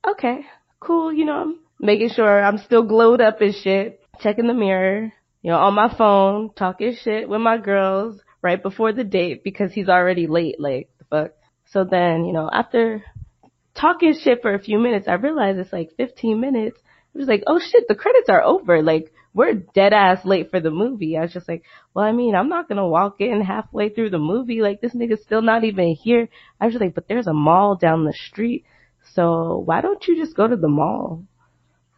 Okay, 0.07 0.41
cool. 0.81 1.13
You 1.13 1.25
know, 1.25 1.35
I'm 1.35 1.59
making 1.79 2.11
sure 2.11 2.43
I'm 2.43 2.59
still 2.59 2.83
glowed 2.83 3.21
up 3.21 3.41
and 3.41 3.55
shit. 3.55 4.01
Checking 4.21 4.49
the 4.49 4.55
mirror, 4.55 5.13
you 5.43 5.51
know, 5.51 5.59
on 5.59 5.75
my 5.75 5.95
phone, 5.97 6.51
talking 6.55 6.97
shit 7.01 7.29
with 7.29 7.41
my 7.41 7.57
girls 7.59 8.21
right 8.43 8.61
before 8.61 8.93
the 8.93 9.05
date 9.05 9.45
because 9.45 9.73
he's 9.73 9.89
already 9.89 10.27
late. 10.27 10.59
Like, 10.59 10.89
the 10.99 11.05
fuck. 11.05 11.31
So 11.67 11.85
then, 11.85 12.25
you 12.25 12.33
know, 12.33 12.51
after 12.53 13.05
talking 13.75 14.15
shit 14.21 14.43
for 14.43 14.55
a 14.55 14.59
few 14.59 14.79
minutes, 14.79 15.07
I 15.07 15.15
realized 15.15 15.59
it's 15.59 15.73
like 15.73 15.91
15 15.97 16.41
minutes. 16.41 16.81
I 17.15 17.19
was 17.19 17.29
like, 17.29 17.45
oh 17.47 17.61
shit, 17.61 17.85
the 17.87 17.95
credits 17.95 18.29
are 18.29 18.43
over. 18.43 18.83
Like, 18.83 19.13
we're 19.35 19.55
dead 19.55 19.93
ass 19.93 20.25
late 20.25 20.51
for 20.51 20.61
the 20.61 20.71
movie. 20.71 21.17
I 21.17 21.23
was 21.23 21.33
just 21.33 21.49
like, 21.49 21.63
well, 21.95 22.05
I 22.05 22.13
mean, 22.13 22.35
I'm 22.35 22.49
not 22.49 22.69
gonna 22.69 22.89
walk 22.89 23.21
in 23.21 23.41
halfway 23.41 23.89
through 23.91 24.11
the 24.11 24.19
movie. 24.19 24.63
Like, 24.63 24.81
this 24.81 24.95
nigga's 24.95 25.23
still 25.23 25.43
not 25.43 25.65
even 25.65 25.95
here. 25.95 26.29
I 26.61 26.67
was 26.67 26.75
like, 26.75 26.95
but 26.95 27.09
there's 27.09 27.27
a 27.27 27.33
mall 27.33 27.77
down 27.77 28.05
the 28.05 28.13
street. 28.13 28.65
So 29.15 29.63
why 29.65 29.81
don't 29.81 30.07
you 30.07 30.17
just 30.17 30.37
go 30.37 30.47
to 30.47 30.57
the 30.57 30.69
mall? 30.69 31.25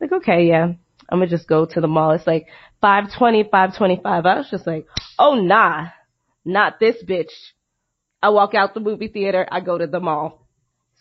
Like, 0.01 0.13
okay, 0.13 0.47
yeah. 0.47 0.73
I'm 1.09 1.19
gonna 1.19 1.27
just 1.27 1.49
go 1.49 1.67
to 1.67 1.81
the 1.81 1.89
mall. 1.89 2.13
It's 2.13 2.27
like 2.27 2.47
520, 2.81 3.45
525. 3.45 4.27
I 4.27 4.37
was 4.37 4.49
just 4.51 4.67
like, 4.67 4.87
oh 5.19 5.35
nah, 5.35 5.89
not 6.45 6.79
this 6.79 7.03
bitch. 7.03 7.33
I 8.23 8.31
walk 8.31 8.55
out 8.55 8.75
the 8.75 8.81
movie 8.81 9.09
theater. 9.09 9.47
I 9.51 9.61
go 9.61 9.77
to 9.77 9.87
the 9.87 10.01
mall. 10.01 10.47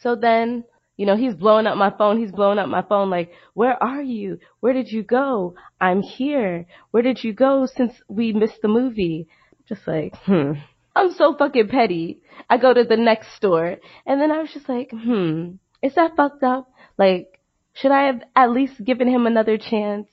So 0.01 0.15
then, 0.15 0.63
you 0.99 1.05
know, 1.05 1.15
he's 1.15 1.33
blowing 1.33 1.65
up 1.65 1.77
my 1.77 1.91
phone. 1.91 2.19
He's 2.19 2.33
blowing 2.33 2.59
up 2.59 2.67
my 2.67 2.81
phone 2.81 3.09
like, 3.09 3.31
where 3.53 3.81
are 3.81 4.01
you? 4.01 4.39
Where 4.59 4.73
did 4.73 4.91
you 4.91 5.01
go? 5.01 5.55
I'm 5.79 6.01
here. 6.01 6.65
Where 6.91 7.01
did 7.01 7.23
you 7.23 7.31
go 7.31 7.67
since 7.73 7.93
we 8.09 8.33
missed 8.33 8.61
the 8.61 8.67
movie? 8.67 9.29
Just 9.69 9.87
like, 9.87 10.13
hmm. 10.25 10.55
I'm 10.93 11.13
so 11.13 11.37
fucking 11.39 11.69
petty. 11.69 12.19
I 12.49 12.57
go 12.57 12.73
to 12.73 12.83
the 12.83 12.97
next 12.97 13.33
store 13.37 13.77
and 14.05 14.19
then 14.19 14.29
I 14.29 14.39
was 14.39 14.51
just 14.53 14.67
like, 14.67 14.91
hmm, 14.91 15.51
is 15.81 15.95
that 15.95 16.17
fucked 16.17 16.43
up? 16.43 16.69
Like, 16.97 17.39
should 17.75 17.91
I 17.91 18.07
have 18.07 18.21
at 18.35 18.51
least 18.51 18.83
given 18.83 19.07
him 19.07 19.25
another 19.25 19.57
chance? 19.57 20.09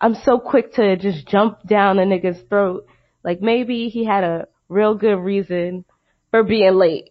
I'm 0.00 0.16
so 0.16 0.40
quick 0.40 0.72
to 0.74 0.96
just 0.96 1.28
jump 1.28 1.58
down 1.64 2.00
a 2.00 2.02
nigga's 2.02 2.42
throat. 2.48 2.88
Like 3.22 3.40
maybe 3.40 3.88
he 3.88 4.04
had 4.04 4.24
a 4.24 4.48
real 4.68 4.96
good 4.96 5.14
reason 5.14 5.84
for 6.32 6.42
being 6.42 6.74
late. 6.74 7.10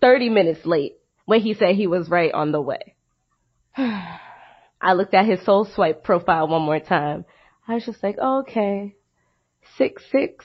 30 0.00 0.30
minutes 0.30 0.66
late 0.66 0.96
when 1.26 1.40
he 1.40 1.54
said 1.54 1.74
he 1.74 1.86
was 1.86 2.08
right 2.08 2.32
on 2.32 2.52
the 2.52 2.60
way. 2.60 2.94
I 3.76 4.92
looked 4.94 5.14
at 5.14 5.26
his 5.26 5.44
soul 5.44 5.64
swipe 5.66 6.02
profile 6.02 6.48
one 6.48 6.62
more 6.62 6.80
time. 6.80 7.24
I 7.68 7.74
was 7.74 7.84
just 7.84 8.02
like, 8.02 8.16
okay. 8.18 8.96
Six 9.76 10.02
six. 10.10 10.44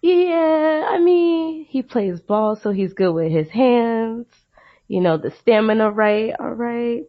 Yeah, 0.00 0.84
I 0.88 0.98
mean, 0.98 1.64
he 1.68 1.82
plays 1.82 2.18
ball, 2.20 2.58
so 2.60 2.72
he's 2.72 2.92
good 2.92 3.12
with 3.12 3.30
his 3.30 3.48
hands. 3.50 4.26
You 4.88 5.00
know, 5.00 5.16
the 5.16 5.32
stamina 5.40 5.90
right, 5.92 6.32
alright. 6.40 7.04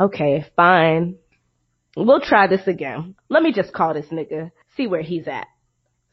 Okay, 0.00 0.46
fine. 0.56 1.16
We'll 1.96 2.20
try 2.20 2.46
this 2.46 2.66
again. 2.66 3.14
Let 3.28 3.42
me 3.42 3.52
just 3.52 3.72
call 3.72 3.92
this 3.94 4.06
nigga, 4.06 4.52
see 4.76 4.86
where 4.86 5.02
he's 5.02 5.28
at. 5.28 5.46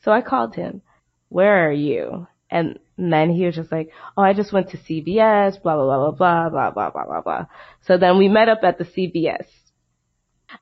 So 0.04 0.12
I 0.12 0.22
called 0.22 0.56
him. 0.56 0.82
Where 1.30 1.70
are 1.70 1.72
you? 1.72 2.28
And 2.52 2.80
then 2.98 3.30
he 3.32 3.46
was 3.46 3.56
just 3.56 3.72
like, 3.72 3.92
oh, 4.18 4.22
I 4.22 4.34
just 4.34 4.52
went 4.52 4.72
to 4.72 4.78
CVS, 4.78 5.62
blah, 5.64 5.76
blah, 5.76 5.86
blah, 5.86 6.12
blah, 6.12 6.50
blah, 6.50 6.72
blah, 6.72 6.90
blah, 6.92 7.06
blah, 7.06 7.22
blah. 7.22 7.46
So 7.84 7.98
then 7.98 8.18
we 8.18 8.28
met 8.28 8.50
up 8.50 8.60
at 8.64 8.78
the 8.78 8.84
CVS. 8.84 9.48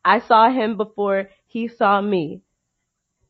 I 0.05 0.19
saw 0.19 0.51
him 0.51 0.77
before 0.77 1.29
he 1.48 1.67
saw 1.67 2.00
me. 2.00 2.41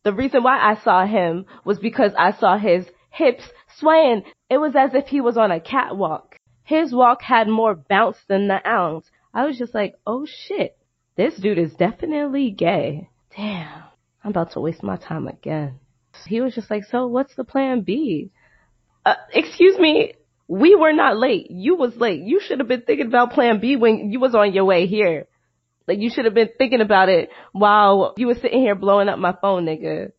The 0.04 0.14
reason 0.14 0.44
why 0.44 0.60
I 0.60 0.76
saw 0.84 1.06
him 1.06 1.46
was 1.64 1.80
because 1.80 2.12
I 2.18 2.34
saw 2.34 2.58
his 2.58 2.86
hips 3.10 3.44
swaying. 3.78 4.24
It 4.50 4.58
was 4.58 4.76
as 4.76 4.94
if 4.94 5.08
he 5.08 5.22
was 5.22 5.38
on 5.38 5.52
a 5.52 5.62
catwalk. 5.62 6.36
His 6.64 6.94
walk 6.94 7.22
had 7.22 7.48
more 7.48 7.76
bounce 7.76 8.18
than 8.28 8.48
the 8.48 8.66
ounce. 8.68 9.10
I 9.34 9.46
was 9.46 9.58
just 9.58 9.74
like, 9.74 9.96
oh 10.06 10.26
shit, 10.26 10.78
this 11.16 11.36
dude 11.36 11.58
is 11.58 11.74
definitely 11.74 12.52
gay. 12.52 13.10
Damn, 13.36 13.84
I'm 14.24 14.32
about 14.32 14.52
to 14.52 14.60
waste 14.60 14.84
my 14.84 14.98
time 14.98 15.28
again. 15.28 15.80
He 16.28 16.42
was 16.42 16.56
just 16.56 16.70
like, 16.70 16.84
so 16.86 17.08
what's 17.08 17.36
the 17.36 17.44
plan 17.44 17.82
B? 17.82 18.32
Uh, 19.10 19.16
excuse 19.34 19.76
me, 19.80 20.14
we 20.48 20.76
were 20.76 20.94
not 20.94 21.18
late. 21.18 21.48
You 21.50 21.76
was 21.76 21.96
late. 21.96 22.22
You 22.22 22.40
should 22.40 22.60
have 22.60 22.68
been 22.68 22.84
thinking 22.84 23.08
about 23.08 23.32
plan 23.32 23.60
B 23.60 23.76
when 23.76 24.12
you 24.12 24.20
was 24.20 24.36
on 24.36 24.54
your 24.54 24.66
way 24.66 24.86
here. 24.86 25.26
Like 25.88 25.98
you 25.98 26.12
should 26.12 26.26
have 26.26 26.36
been 26.36 26.50
thinking 26.60 26.82
about 26.82 27.10
it 27.10 27.30
while 27.52 28.14
you 28.18 28.28
were 28.28 28.36
sitting 28.36 28.62
here 28.62 28.76
blowing 28.76 29.10
up 29.10 29.18
my 29.18 29.36
phone, 29.42 29.66
nigga. 29.66 30.12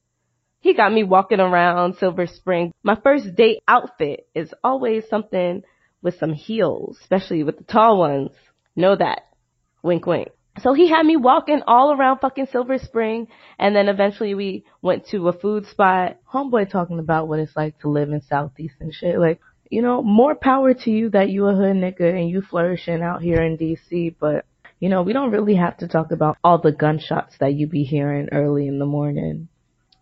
He 0.59 0.75
got 0.75 0.93
me 0.93 1.05
walking 1.05 1.39
around 1.39 1.99
Silver 1.99 2.27
Spring. 2.27 2.73
My 2.83 2.97
first 3.01 3.37
date 3.37 3.61
outfit 3.69 4.27
is 4.35 4.53
always 4.65 5.09
something 5.09 5.63
with 6.03 6.19
some 6.19 6.33
heels, 6.33 6.99
especially 7.01 7.45
with 7.45 7.59
the 7.59 7.65
tall 7.65 8.01
ones. 8.01 8.33
Know 8.75 8.97
that. 8.97 9.23
Wink 9.85 10.05
wink. 10.05 10.31
So 10.63 10.75
he 10.75 10.89
had 10.89 11.07
me 11.07 11.17
walking 11.17 11.63
all 11.67 11.93
around 11.93 12.19
fucking 12.19 12.49
Silver 12.53 12.79
Spring, 12.79 13.29
and 13.59 13.75
then 13.75 13.89
eventually 13.89 14.35
we 14.35 14.65
went 14.83 15.07
to 15.09 15.29
a 15.29 15.33
food 15.33 15.67
spot. 15.67 16.19
Homeboy 16.33 16.71
talking 16.71 16.99
about 16.99 17.29
what 17.29 17.39
it's 17.39 17.57
like 17.57 17.79
to 17.81 17.89
live 17.89 18.11
in 18.11 18.21
Southeast 18.23 18.75
and 18.81 18.93
shit. 18.93 19.19
Like, 19.19 19.41
you 19.71 19.83
know, 19.83 20.03
more 20.03 20.35
power 20.35 20.75
to 20.75 20.91
you 20.91 21.11
that 21.11 21.31
you 21.31 21.47
a 21.47 21.55
hood 21.55 21.77
nigga 21.77 22.11
and 22.15 22.29
you 22.29 22.43
flourishing 22.43 23.03
out 23.03 23.23
here 23.23 23.41
in 23.41 23.57
DC, 23.57 24.17
but 24.19 24.45
you 24.81 24.89
know, 24.89 25.03
we 25.03 25.13
don't 25.13 25.31
really 25.31 25.57
have 25.57 25.77
to 25.79 25.89
talk 25.89 26.11
about 26.11 26.39
all 26.43 26.59
the 26.59 26.73
gunshots 26.73 27.37
that 27.39 27.53
you 27.53 27.67
be 27.67 27.85
hearing 27.85 28.29
early 28.33 28.67
in 28.67 28.79
the 28.79 28.87
morning. 28.87 29.49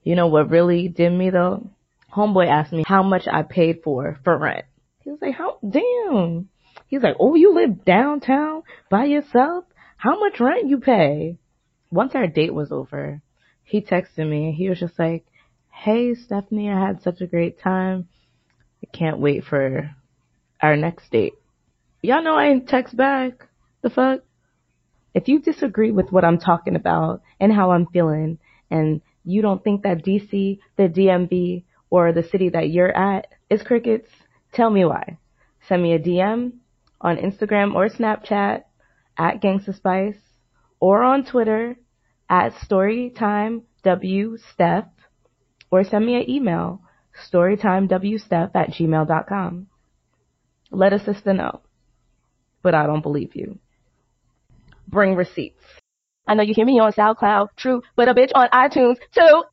You 0.05 0.15
know 0.15 0.29
what 0.29 0.51
really 0.51 0.89
did 0.89 1.11
me 1.11 1.31
though? 1.31 1.69
Homeboy 2.15 2.49
asked 2.49 2.73
me 2.73 2.85
how 2.87 3.03
much 3.03 3.29
I 3.31 3.43
paid 3.43 3.83
for 3.83 4.19
for 4.25 4.39
rent. 4.39 4.65
He 5.05 5.11
was 5.11 5.19
like, 5.21 5.35
how, 5.35 5.59
damn. 5.69 6.49
He's 6.87 7.03
like, 7.03 7.17
oh, 7.21 7.35
you 7.35 7.55
live 7.55 7.85
downtown 7.85 8.63
by 8.89 9.05
yourself? 9.05 9.65
How 9.99 10.17
much 10.21 10.39
rent 10.39 10.69
you 10.69 10.79
pay? 10.79 11.39
Once 11.91 12.15
our 12.15 12.29
date 12.29 12.55
was 12.55 12.71
over, 12.71 13.21
he 13.65 13.81
texted 13.81 14.29
me. 14.31 14.47
And 14.47 14.55
he 14.55 14.69
was 14.69 14.79
just 14.79 14.97
like, 14.97 15.27
"Hey, 15.73 16.15
Stephanie, 16.15 16.71
I 16.71 16.79
had 16.79 17.03
such 17.03 17.21
a 17.21 17.27
great 17.27 17.59
time. 17.59 18.07
I 18.81 18.87
can't 18.97 19.19
wait 19.19 19.43
for 19.43 19.91
our 20.63 20.77
next 20.77 21.11
date." 21.11 21.35
Y'all 22.01 22.23
know 22.23 22.37
I 22.37 22.47
ain't 22.47 22.69
text 22.69 22.97
back. 22.97 23.49
The 23.83 23.91
fuck? 23.91 24.21
If 25.15 25.27
you 25.27 25.41
disagree 25.41 25.91
with 25.91 26.13
what 26.13 26.25
I'm 26.25 26.39
talking 26.39 26.77
about 26.77 27.23
and 27.41 27.53
how 27.53 27.73
I'm 27.73 27.87
feeling, 27.87 28.39
and 28.71 29.01
you 29.25 29.43
don't 29.43 29.65
think 29.65 29.83
that 29.83 30.05
DC, 30.05 30.61
the 30.77 30.89
DMV, 30.89 31.65
or 31.91 32.13
the 32.13 32.23
city 32.23 32.51
that 32.51 32.71
you're 32.71 32.97
at 32.97 33.27
is 33.51 33.65
crickets, 33.65 34.11
tell 34.53 34.71
me 34.71 34.85
why. 34.85 35.19
Send 35.67 35.83
me 35.83 35.95
a 35.95 35.99
DM 35.99 36.53
on 37.01 37.17
Instagram 37.17 37.75
or 37.75 37.89
Snapchat 37.89 38.63
at 39.19 39.43
Gangsta 39.43 39.75
Spice 39.75 40.17
or 40.81 41.03
on 41.03 41.25
Twitter 41.25 41.77
at 42.31 42.55
StorytimeWSteph 42.55 44.89
or 45.71 45.85
send 45.85 46.07
me 46.07 46.17
an 46.17 46.31
email 46.31 46.81
storytimewsteph 47.31 48.51
at 48.55 48.71
gmail.com. 48.71 49.67
Let 50.71 50.93
a 50.93 50.99
sister 50.99 51.33
know. 51.33 51.61
But 52.63 52.75
I 52.75 52.87
don't 52.87 53.03
believe 53.03 53.35
you. 53.35 53.59
Bring 54.87 55.15
receipts. 55.15 55.63
I 56.27 56.35
know 56.35 56.43
you 56.43 56.53
hear 56.55 56.67
me 56.67 56.79
on 56.79 56.93
SoundCloud, 56.93 57.49
true, 57.57 57.83
but 57.97 58.09
a 58.09 58.15
bitch 58.15 58.31
on 58.35 58.49
iTunes 58.49 58.97
too. 59.15 59.45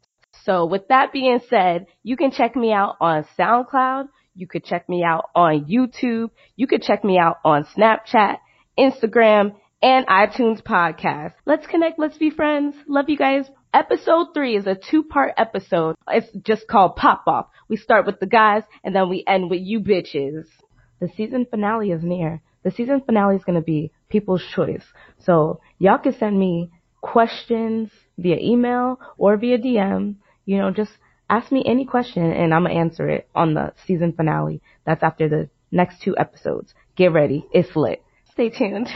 So 0.43 0.65
with 0.65 0.89
that 0.89 1.13
being 1.13 1.39
said, 1.50 1.88
you 2.03 2.17
can 2.17 2.31
check 2.31 2.55
me 2.55 2.74
out 2.74 2.98
on 3.00 3.25
SoundCloud. 3.39 4.10
You 4.36 4.48
could 4.48 4.65
check 4.65 4.89
me 4.89 5.03
out 5.03 5.29
on 5.34 5.65
YouTube. 5.65 6.31
You 6.57 6.67
could 6.67 6.81
check 6.81 7.05
me 7.05 7.17
out 7.17 7.38
on 7.45 7.65
Snapchat, 7.75 8.38
Instagram, 8.77 9.55
and 9.82 10.08
iTunes 10.08 10.63
podcast. 10.63 11.34
Let's 11.46 11.67
connect. 11.67 12.00
Let's 12.00 12.17
be 12.17 12.29
friends. 12.29 12.75
Love 12.88 13.10
you 13.10 13.17
guys. 13.17 13.46
Episode 13.74 14.27
three 14.34 14.55
is 14.55 14.67
a 14.67 14.75
two 14.75 15.03
part 15.03 15.34
episode. 15.38 15.96
It's 16.08 16.27
just 16.44 16.67
called 16.67 16.96
Pop 16.96 17.24
Off. 17.27 17.48
We 17.67 17.77
start 17.77 18.05
with 18.05 18.20
the 18.20 18.25
guys 18.25 18.63
and 18.84 18.96
then 18.96 19.10
we 19.10 19.24
end 19.27 19.50
with 19.50 19.62
you 19.62 19.82
bitches. 19.82 20.46
The 21.00 21.10
season 21.15 21.46
finale 21.50 21.91
is 21.91 22.03
near. 22.03 22.41
The 22.63 22.72
season 22.72 23.01
finale 23.05 23.36
is 23.36 23.44
going 23.44 23.60
to 23.60 23.65
be 23.65 23.91
people's 24.10 24.44
choice. 24.55 24.84
So 25.20 25.60
y'all 25.77 25.98
can 25.98 26.17
send 26.17 26.39
me 26.39 26.72
questions 27.01 27.91
via 28.17 28.38
email 28.38 29.00
or 29.17 29.38
via 29.38 29.58
DM. 29.58 30.15
You 30.46 30.58
know, 30.58 30.72
just 30.72 30.91
ask 31.29 31.51
me 31.51 31.63
any 31.65 31.86
question 31.86 32.32
and 32.32 32.53
I'm 32.53 32.63
going 32.63 32.74
to 32.74 32.79
answer 32.79 33.10
it 33.10 33.27
on 33.36 33.53
the 33.55 33.74
season 33.86 34.13
finale. 34.13 34.62
That's 34.86 35.03
after 35.03 35.27
the 35.27 35.50
next 35.70 36.01
two 36.01 36.15
episodes. 36.17 36.74
Get 36.96 37.12
ready. 37.12 37.46
It's 37.51 37.75
lit. 37.75 38.04
Stay 38.35 38.49
tuned. 38.49 38.89